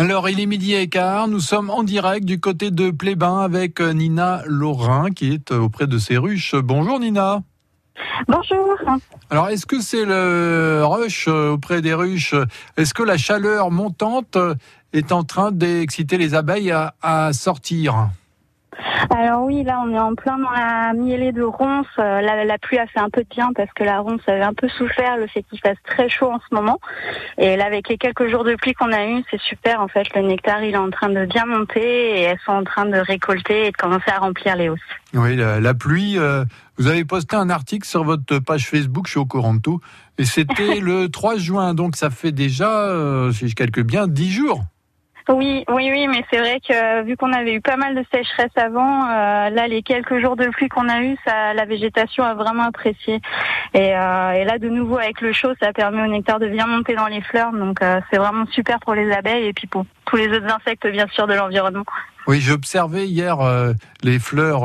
[0.00, 1.28] Alors, il est midi et quart.
[1.28, 5.58] Nous sommes en direct du côté de Plébin avec euh, Nina Laurin qui est euh,
[5.58, 6.54] auprès de ses ruches.
[6.54, 7.42] Bonjour Nina.
[8.26, 8.78] Bonjour.
[9.28, 12.34] Alors, est-ce que c'est le rush euh, auprès des ruches?
[12.78, 14.38] Est-ce que la chaleur montante
[14.94, 18.08] est en train d'exciter les abeilles à, à sortir?
[19.10, 21.86] Alors oui, là on est en plein dans la mielée de ronces.
[21.98, 24.42] Euh, La, la pluie a fait un peu de bien parce que la ronce avait
[24.42, 26.78] un peu souffert le fait qu'il fasse très chaud en ce moment.
[27.38, 30.06] Et là avec les quelques jours de pluie qu'on a eu, c'est super en fait.
[30.14, 32.98] Le nectar il est en train de bien monter et elles sont en train de
[32.98, 34.80] récolter et de commencer à remplir les hausses.
[35.14, 36.18] Oui, la, la pluie.
[36.18, 36.44] euh,
[36.78, 39.80] vous avez posté un article sur votre page Facebook, je suis au courant de tout.
[40.18, 44.30] Et c'était le 3 juin, donc ça fait déjà, euh, si je calcule bien, 10
[44.30, 44.62] jours.
[45.30, 48.04] Oui, oui, oui, mais c'est vrai que euh, vu qu'on avait eu pas mal de
[48.12, 52.24] sécheresse avant, euh, là les quelques jours de pluie qu'on a eu, ça, la végétation
[52.24, 53.20] a vraiment apprécié.
[53.72, 56.96] Et, euh, là de nouveau avec le chaud, ça permet au nectar de bien monter
[56.96, 57.78] dans les fleurs, donc
[58.10, 61.28] c'est vraiment super pour les abeilles et puis pour tous les autres insectes bien sûr
[61.28, 61.84] de l'environnement.
[62.26, 63.36] Oui, j'ai observé hier
[64.02, 64.62] les fleurs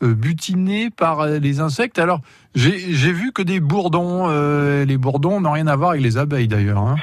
[0.00, 2.00] butinées par les insectes.
[2.00, 2.20] Alors,
[2.56, 4.26] j'ai vu que des bourdons.
[4.84, 6.78] les bourdons n'ont rien à voir avec les abeilles d'ailleurs.
[6.78, 6.96] hein.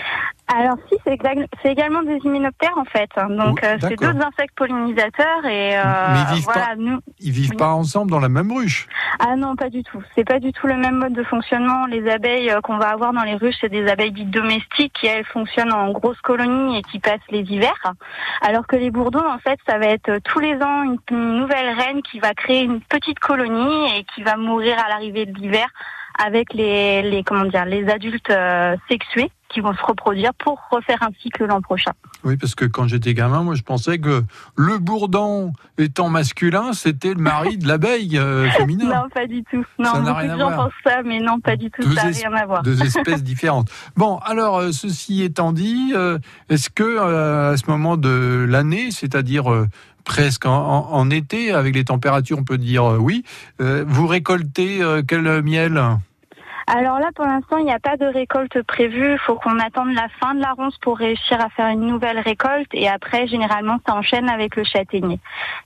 [0.52, 4.26] Alors si, c'est exact- c'est également des hyménoptères en fait, donc Oui, euh, c'est d'autres
[4.26, 5.84] insectes pollinisateurs et euh,
[6.14, 7.00] Mais ils vivent voilà nous.
[7.20, 7.58] Ils vivent Oui.
[7.58, 8.88] pas ensemble dans la même ruche.
[9.20, 10.02] Ah non, pas du tout.
[10.16, 11.86] C'est pas du tout le même mode de fonctionnement.
[11.86, 15.06] Les abeilles euh, qu'on va avoir dans les ruches, c'est des abeilles dites domestiques qui
[15.08, 17.94] elles fonctionnent en grosses colonies et qui passent les hivers.
[18.42, 21.38] Alors que les bourdons, en fait, ça va être euh, tous les ans une, une
[21.42, 25.38] nouvelle reine qui va créer une petite colonie et qui va mourir à l'arrivée de
[25.40, 25.68] l'hiver
[26.22, 31.02] avec les, les comment dire les adultes euh, sexués qui vont se reproduire pour refaire
[31.02, 31.92] un cycle l'an prochain.
[32.24, 34.24] Oui, parce que quand j'étais gamin, moi, je pensais que
[34.56, 38.86] le bourdon étant masculin, c'était le mari de l'abeille euh, féminin.
[38.86, 39.66] Non, pas du tout.
[39.80, 41.82] Non, Ça beaucoup de gens pensent ça, mais non, pas du tout.
[41.84, 42.62] Deux ça n'a rien à voir.
[42.64, 43.70] Deux espèces différentes.
[43.98, 48.92] Bon, alors, euh, ceci étant dit, euh, est-ce que euh, à ce moment de l'année,
[48.92, 49.46] c'est-à-dire
[50.06, 53.24] presque en, en- en été, avec les températures, on peut dire oui,
[53.60, 55.82] vous récoltez quel miel?
[56.72, 59.14] Alors là, pour l'instant, il n'y a pas de récolte prévue.
[59.14, 62.20] Il faut qu'on attende la fin de la ronce pour réussir à faire une nouvelle
[62.20, 62.68] récolte.
[62.74, 65.20] Et après, généralement, ça enchaîne avec le châtaignier.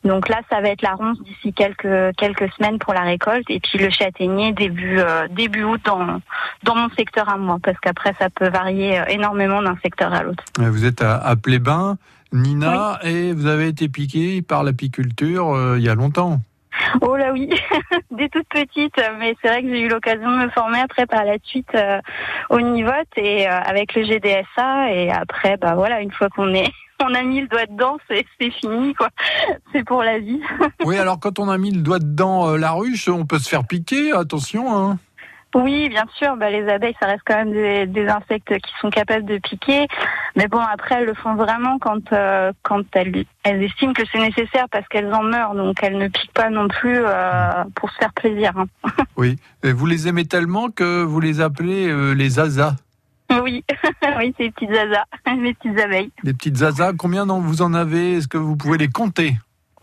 [0.06, 3.44] Donc là, ça va être la ronce d'ici quelques quelques semaines pour la récolte.
[3.50, 6.22] Et puis le châtaignier début euh, début août dans
[6.64, 10.24] dans mon secteur à moi, parce qu'après, ça peut varier euh, énormément d'un secteur à
[10.24, 10.44] l'autre.
[10.60, 11.98] Euh, Vous êtes à, à Plébin,
[12.32, 16.40] Nina, et vous avez été piqué par l'apiculture euh, il y a longtemps.
[17.02, 17.50] Oh là oui,
[18.12, 21.24] des toutes petites, mais c'est vrai que j'ai eu l'occasion de me former après par
[21.24, 22.00] la suite euh,
[22.50, 26.72] au Nivot et euh, avec le GDSA et après bah voilà une fois qu'on est
[27.04, 29.10] on a mis le doigt dedans c'est c'est fini quoi,
[29.72, 30.42] c'est pour la vie.
[30.86, 33.50] Oui, alors quand on a mis le doigt dedans euh, la ruche, on peut se
[33.50, 34.76] faire piquer, attention.
[34.76, 34.98] Hein.
[35.56, 38.90] Oui bien sûr, bah, les abeilles ça reste quand même des, des insectes qui sont
[38.90, 39.88] capables de piquer,
[40.36, 44.20] mais bon après elles le font vraiment quand euh, quand elles elles estiment que c'est
[44.20, 47.98] nécessaire parce qu'elles en meurent donc elles ne piquent pas non plus euh, pour se
[47.98, 48.52] faire plaisir.
[48.58, 48.66] hein.
[49.18, 52.76] Oui, et vous les aimez tellement que vous les appelez euh, les zazas?
[53.42, 53.64] Oui,
[54.20, 55.06] oui, c'est les petites zazas,
[55.42, 56.12] les petites abeilles.
[56.24, 58.18] Les petites zazas, combien vous en avez?
[58.18, 59.36] Est-ce que vous pouvez les compter?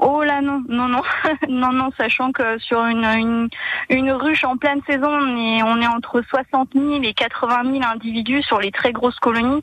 [0.03, 1.03] Oh là non, non, non,
[1.49, 3.49] non, non, sachant que sur une,
[3.91, 7.85] une, ruche en pleine saison, on est, on est entre 60 000 et 80 000
[7.85, 9.63] individus sur les très grosses colonies.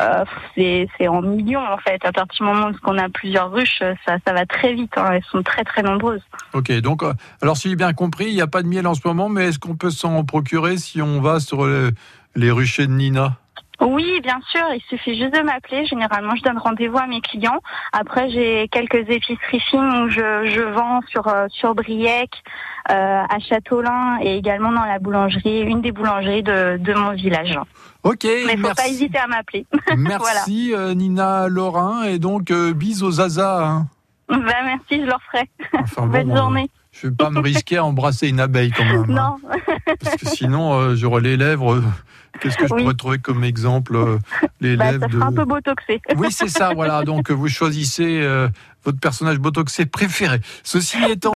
[0.00, 0.24] Euh,
[0.56, 2.04] c'est, en millions en fait.
[2.04, 4.92] À partir du moment où on a plusieurs ruches, ça, va très vite.
[4.96, 5.10] hein.
[5.12, 6.22] Elles sont très très nombreuses.
[6.52, 8.94] Ok, donc, euh, alors si j'ai bien compris, il n'y a pas de miel en
[8.94, 11.92] ce moment, mais est-ce qu'on peut s'en procurer si on va sur le-
[12.34, 13.36] les ruchers de Nina?
[13.80, 15.84] Oui, bien sûr, il suffit juste de m'appeler.
[15.86, 17.60] Généralement, je donne rendez-vous à mes clients.
[17.92, 22.30] Après, j'ai quelques épiceries fines où je, je vends sur euh, sur Briec,
[22.90, 27.58] euh, à Châteaulin et également dans la boulangerie, une des boulangeries de, de mon village.
[28.02, 29.66] Ok, Mais faut pas merci, hésiter à m'appeler.
[29.96, 33.64] merci euh, Nina Laurin, et donc euh, bis aux zazas.
[33.66, 33.86] hein.
[34.28, 35.48] Bah, merci, je leur ferai.
[35.82, 36.70] Enfin, bon, Bonne journée.
[36.92, 39.10] je vais pas me risquer à embrasser une abeille quand même.
[39.18, 39.36] hein.
[39.44, 39.48] Non,
[40.02, 41.74] Parce que sinon, euh, j'aurais les lèvres.
[41.74, 41.82] euh,
[42.40, 42.82] Qu'est-ce que je Oui.
[42.82, 44.18] pourrais trouver comme exemple euh,
[44.60, 45.20] Les bah, lèvres ça de.
[45.22, 46.00] un peu botoxé.
[46.16, 47.02] Oui, c'est ça, voilà.
[47.02, 48.20] Donc, vous choisissez
[48.84, 50.40] votre personnage botoxé préféré.
[50.62, 51.16] Ceci étant.